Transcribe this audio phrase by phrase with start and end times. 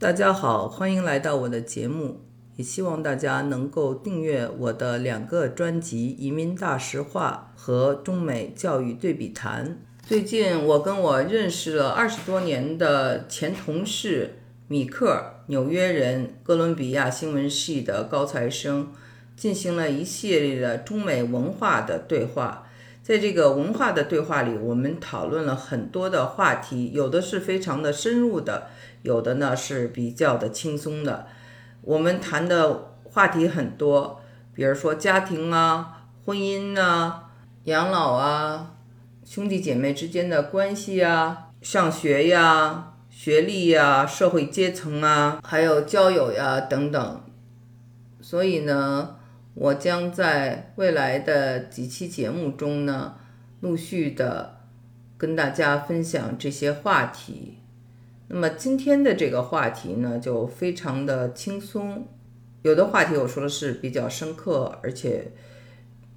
[0.00, 2.22] 大家好，欢迎来到我的节目，
[2.56, 9.68] 也希望大家能够订阅我的两个专辑《移民大实话》和《中美教育对比谈》。
[10.08, 18.90] 最近，我跟我认识了二十多年的前同事米克，纽约人，哥伦比亚新闻系的高材生，
[19.36, 22.66] 进行了一系列的中美文化的对话。
[23.10, 28.68] 在这个文化的对话里，我们讨论了很多的话题，有的是非常的深入的，
[29.02, 31.26] 有的呢是比较的轻松的。
[31.82, 34.20] 我们谈的话题很多，
[34.54, 37.32] 比如说家庭啊、婚姻啊、
[37.64, 38.74] 养老啊、
[39.24, 47.20] 兄弟姐妹之间的关系啊、上学呀、学历呀、社会阶层啊，还有交友呀等等。
[48.20, 49.16] 所以呢。
[49.60, 53.16] 我将在未来的几期节目中呢，
[53.60, 54.56] 陆续的
[55.18, 57.58] 跟大家分享这些话题。
[58.28, 62.08] 那么今天的这个话题呢，就非常的轻松。
[62.62, 65.30] 有的话题我说的是比较深刻，而且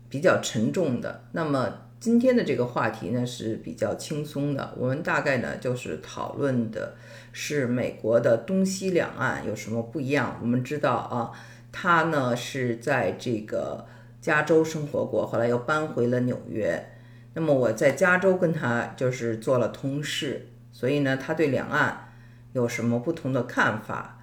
[0.07, 1.25] 比较沉重的。
[1.33, 4.73] 那么今天的这个话题呢是比较轻松的。
[4.77, 6.95] 我们大概呢就是讨论的
[7.33, 10.39] 是美国的东西两岸有什么不一样。
[10.41, 11.33] 我们知道啊。
[11.73, 13.85] 他呢是在这个
[14.21, 16.91] 加州生活过，后来又搬回了纽约。
[17.33, 22.13] 那么我在加州跟他就是做了同事，所以呢，他对两岸
[22.53, 24.21] 有什么不同的看法？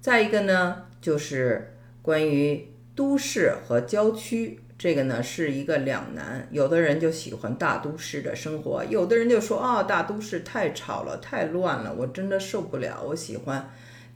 [0.00, 6.46] 再一个呢，就是关于都市和郊区，这个呢是一个两难。
[6.52, 13.68] 有的人就喜欢大都市的生活，有的人就说啊，大都市太吵了，太乱了，我真的受不了，我喜欢。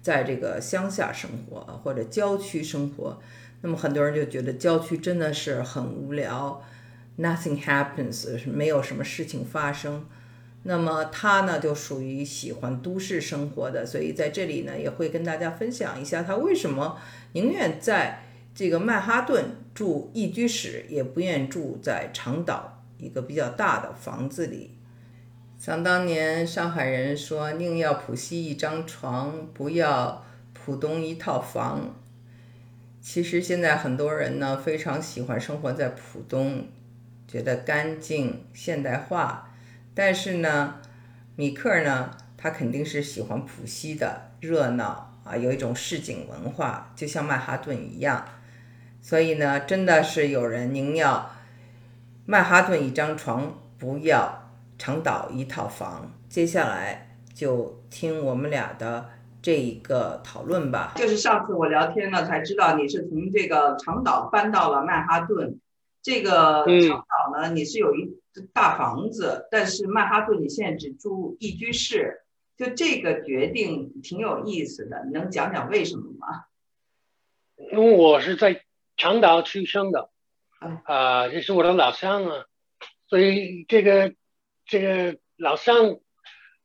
[0.07, 3.19] 在这个乡下生活或者郊区生活，
[3.63, 6.63] 那么很多人就觉得郊区真的是很无聊
[7.19, 10.07] ，nothing happens，没有什么事情发生。
[10.63, 17.01] 那么他呢就属于喜欢都市生活的，所以在这里呢也会跟大家分享一下他为什么
[17.33, 18.21] 宁愿在
[18.55, 24.76] 这个曼哈顿住一居室，也不愿住在长岛一个比较大的房子里。
[25.59, 31.97] 想当年，上海人说宁要浦西一张床，不要浦东一套房。
[33.01, 36.67] 其实现在很多人呢非常喜欢生活在浦东，
[37.27, 39.51] 觉得干净现代化。
[39.95, 40.81] 但是呢，
[41.37, 48.25] 米克呢，他肯定是喜欢浦西的热闹啊，有一种市井文化，就像曼哈顿一样。
[49.01, 51.31] 所以呢，真的是有人宁要
[52.27, 54.46] 曼哈顿一张床，不要。
[54.79, 59.09] 长岛一套房，接下来就听我们俩的
[59.41, 60.93] 这一个讨论吧。
[60.97, 65.59] 就是上次我聊天了，才知道你是从这个长岛搬到了曼哈顿。
[66.03, 68.17] 这个长岛呢，你是有一
[68.53, 72.23] 大房子，但是曼哈顿你现在只住一居室。
[72.57, 76.45] 就这个决定挺有意思的，你能讲讲为什么吗？
[77.73, 78.63] 因为我是在
[78.97, 80.11] 长岛出生的，
[80.85, 82.45] 啊，这是我的老乡啊，
[83.09, 84.15] 所以这个。
[84.67, 85.99] 这个老乡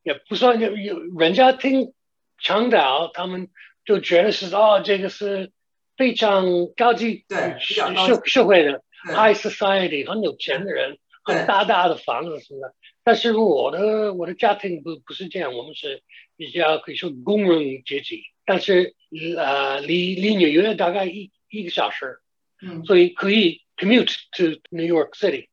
[0.04, 1.94] 也不算有有，人家听
[2.40, 3.50] 长岛，他们
[3.86, 5.52] 就觉得是哦，这个是
[5.96, 6.46] 非常
[6.76, 7.26] 高级
[7.60, 12.74] 社社会的 high society，很有钱的人，很大大的房子什么的。
[13.04, 16.02] 但是我的我的家庭不不是这样，我们是
[16.36, 18.96] 比较可以说工人阶级，但是
[19.38, 22.20] 呃离离纽约大概一一个小时，
[22.62, 25.48] 嗯，所以可以 commute to New York City。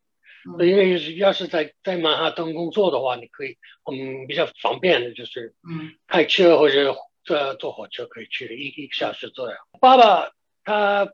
[0.60, 3.56] 因为要是在在曼哈顿工作的话，你可以
[3.90, 9.56] 嗯比较方便的，就是嗯开车或者坐坐火车可以去一一个小时左右。
[9.80, 10.30] 爸爸
[10.64, 11.12] 他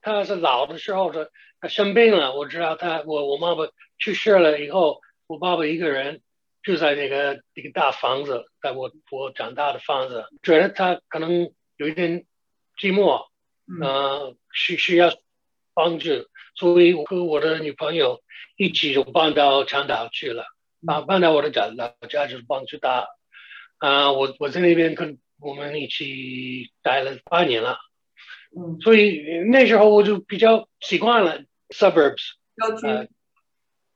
[0.00, 6.22] 他是老的时候的，他生病了，我知道他我我妈妈去世了以后，我爸爸一个人
[6.62, 12.24] 住在那个一个大房子，在我我长大的房子，觉得他可能有一点
[12.78, 13.26] 寂寞，
[13.66, 15.12] 嗯，需需要
[15.74, 16.08] 帮助。
[16.62, 18.22] 所以我和我的女朋友
[18.56, 20.44] 一起就搬到长岛去了，
[20.86, 23.08] 啊，搬到我的家老家就是帮助他，
[23.78, 27.78] 啊，我我在那边跟我们一起待了八年了，
[28.56, 31.40] 嗯，所以那时候我就比较习惯了
[31.70, 33.10] suburbs 郊区，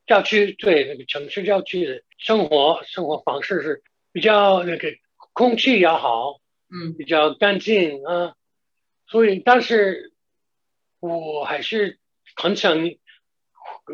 [0.05, 4.89] 郊区对那个城市郊区的生活生活方式是比较那个
[5.33, 8.35] 空气要好，嗯，比较干净啊，
[9.07, 10.13] 所以但是
[10.99, 12.01] 我还是。
[12.37, 12.79] 很想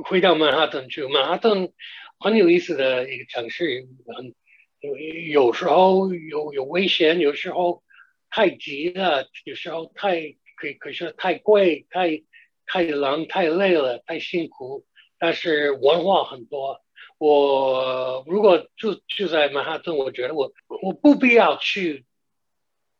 [0.04, 1.04] 回到曼哈顿去。
[1.04, 1.72] 曼哈顿
[2.18, 4.34] 很有意思的一个城市，很
[4.80, 7.82] 有有时候有有危险，有时候
[8.28, 10.20] 太急了，有时候太
[10.56, 12.22] 可可是太贵，太
[12.66, 14.84] 太冷，太累了，太辛苦。
[15.18, 16.82] 但是文化很多。
[17.18, 20.52] 我如果住住在曼哈顿，我觉得我
[20.82, 22.04] 我不必要去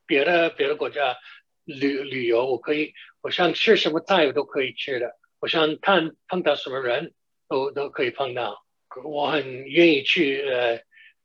[0.07, 1.17] 别的别的国家
[1.65, 7.15] 旅旅游，我可以，我想吃什么菜我都可以吃的，我想看碰到什么人
[7.49, 8.63] 都都可以碰到，
[9.05, 10.79] 我很愿意去呃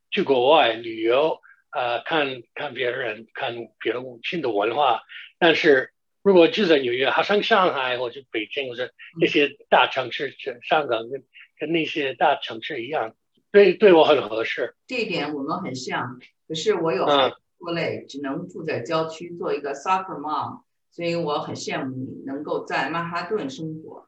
[0.10, 5.04] 去国外旅游，呃看看别人，看别的新的文化。
[5.38, 5.94] 但是
[6.24, 8.92] 如果住在纽约，好像上海或者北京或者
[9.22, 11.24] 那些大城市，香港跟
[11.60, 13.14] 跟那些大城市一样，
[13.52, 14.76] 对对我很合适。
[14.88, 16.18] 这一点我们很像，
[16.48, 20.64] 可是我有孩子拖累，只能住在郊区做一个 soccer mom，
[20.98, 24.08] 所以我很羡慕你能够在曼哈顿生活。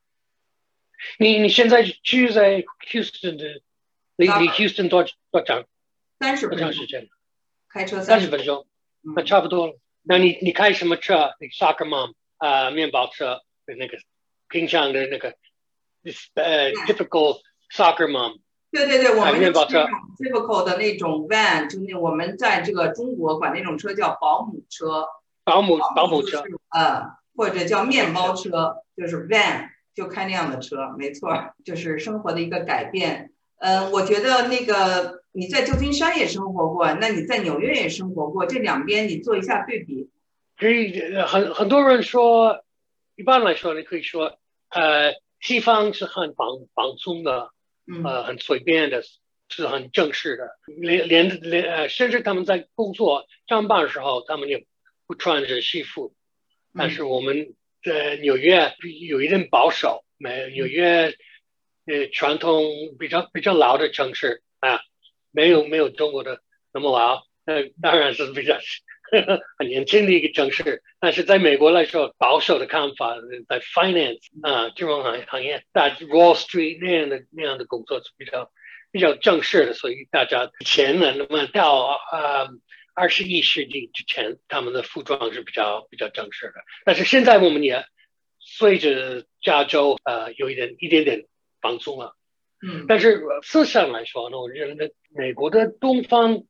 [1.19, 3.61] 你你现在住在 Houston 的，
[4.15, 5.65] 离离 Houston 多多长？
[6.19, 7.07] 三十多长时间？
[7.69, 8.65] 开车三十分钟，
[9.15, 9.77] 那差不多了。
[10.01, 11.35] 那你你开什么车？
[11.39, 13.99] 那 soccer mom 啊，面包车的那个
[14.47, 15.35] 平常的那个
[16.33, 17.39] 呃 typical
[17.71, 18.39] soccer mom。
[18.71, 19.85] 对对对，我们面包车
[20.17, 25.05] typical 的那种 van，就那我们在这个中国管那种车叫保姆车，
[25.49, 33.31] 保姆保姆车，呃，或者叫面包车，就是 van，就开那样的车，没错，就是生活的一个改变。
[33.57, 40.09] 嗯，我觉得那个你在旧金山也生活过，那你在纽约也生活过，这两边你做一下对比。
[40.57, 42.63] 可以，很很多人说，
[43.15, 44.37] 一般来说你可以说，
[44.69, 47.49] 呃，西方是很放放松的。
[48.03, 49.01] 呃，很随便的，
[49.49, 50.43] 是很正式的，
[50.79, 54.67] 连连连呃，甚至他们在工作上班的时候，他们也
[55.09, 56.13] 不穿着西服。
[56.77, 58.75] 但是我们在纽约
[59.09, 61.15] 有一点保守，没纽约
[61.87, 62.63] 呃传统
[62.99, 64.79] 比较比较老的城市啊，
[65.31, 66.41] 没有没有中国的
[66.71, 68.59] 那么老，呃，当然是比较。
[69.57, 73.15] 很年轻的一个城市，但是在美国来说，保守的看法
[73.47, 78.51] 在 finance 啊金融行行业，在 Wall Street 那样的那样的工作是比较
[78.91, 82.49] 比较正式的，所以大家以前呢，那么到呃
[82.99, 86.55] 二十一世纪之前，他们的服装是比较比较正式的。
[86.83, 87.85] 但是现在我们也
[88.39, 91.25] 随着加州呃有一点一点点
[91.61, 92.15] 放松了，
[92.61, 96.43] 嗯，但是思想来说呢，我觉得美国的东方。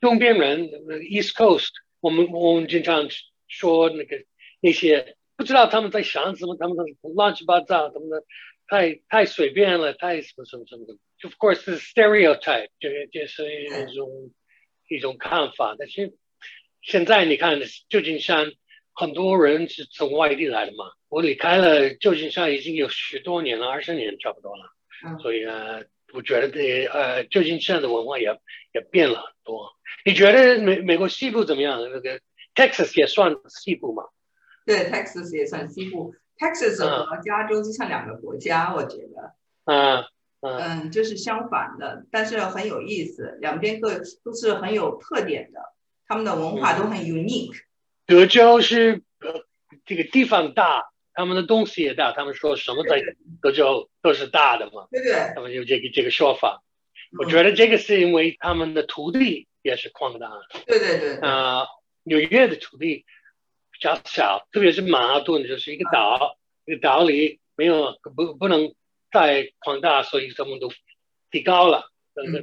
[0.00, 0.70] 东边人
[1.10, 3.08] ，East Coast，我们我们经常
[3.48, 4.24] 说那个
[4.60, 6.76] 那些不知道他们在想什么，他们
[7.16, 8.22] 乱七八糟，他们的
[8.68, 10.94] 太太随便了，太什么什么什么的。
[11.24, 14.30] Of course, stereotype，就是就是一种
[14.88, 15.76] 一种看法。
[15.78, 16.14] 但是
[16.82, 18.52] 现在你看旧金山，
[18.92, 20.84] 很多人是从外地来的嘛。
[21.08, 24.64] 我离开了旧金山已经有十多年了，二十年差不多了。
[25.22, 25.82] 所以呢。
[26.14, 28.34] 我觉得这呃，旧金山的文化也
[28.72, 29.70] 也变了很多。
[30.06, 31.82] 你觉得美美国西部怎么样？
[31.82, 32.18] 那个
[32.54, 34.04] Texas 也算西部嘛？
[34.64, 36.14] 对，Texas 也算西部。
[36.38, 39.34] Texas 和加州就像两个国家，我觉得。
[39.66, 40.02] 嗯
[40.40, 45.60] 嗯，这是相反的，但是很有意思，两边各都是很有特点的，
[46.06, 47.56] 他们的文化都很 unique。
[48.06, 49.44] 德州是呃
[49.84, 50.90] 这个地方大。
[51.14, 53.02] 他们的东西也大，他们说什么在
[53.42, 56.62] 德州都是大的嘛，对对，他们有这个这个说法。
[57.18, 60.30] 我觉得这个是因为他们的土地也是矿大，
[60.64, 61.16] 对对对。
[61.16, 61.66] 啊，
[62.04, 63.04] 纽约的土地
[63.72, 68.72] 比较小，特别是曼哈顿就是一个岛，一个岛里没有不不能
[69.10, 70.70] 再宽大，所以他们都
[71.30, 71.90] 提高了，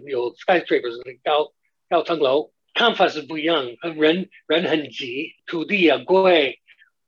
[0.06, 1.53] 有 skyscrapers 高
[1.89, 6.60] 高层楼，看法是不一样，人人很急，土地也贵，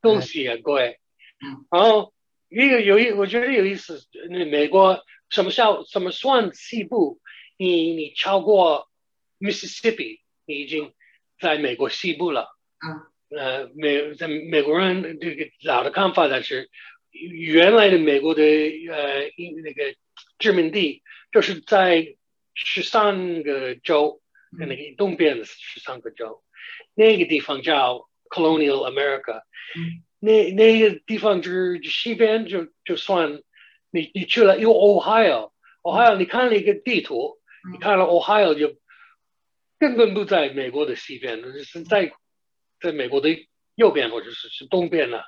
[0.01, 0.99] 东西也贵。
[1.69, 2.13] 然后
[2.49, 4.01] 一个有一，我觉得有意思。
[4.29, 7.19] 那美国什么叫什么算西部？
[7.57, 8.89] 你你超过
[9.39, 10.93] Mississippi，你已经
[11.39, 12.47] 在美国西部了。
[12.85, 13.11] 嗯。
[13.29, 16.69] 呃，美在美国人这个老的看法，但是
[17.11, 19.31] 原来的美国的呃
[19.63, 19.95] 那个
[20.39, 22.15] 殖民地，就是在
[22.53, 24.21] 十三个州，
[24.57, 26.43] 那个东边的十三个州，
[26.93, 29.43] 那个地方叫 Colonial America。
[29.75, 30.03] 嗯。
[30.19, 33.43] 那那个地方就是西边，就就算
[33.91, 37.37] 你你去了，有 Ohio，Ohio，你看了一个地图，
[37.71, 38.79] 你看了 Ohio 就
[39.77, 42.11] 根本不在美国的西边，就是在
[42.81, 43.29] 在美国的
[43.75, 45.23] 右边或者是是东边了。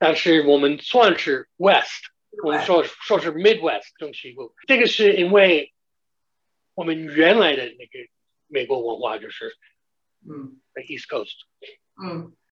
[0.00, 2.06] 但是我们算是 West，
[2.42, 5.74] 我们说说是 Midwest 中西部，这个是因为
[6.74, 8.08] 我们原来的那个
[8.46, 9.54] 美国文化就是
[10.26, 11.36] 嗯，East Coast，
[12.02, 12.34] 嗯。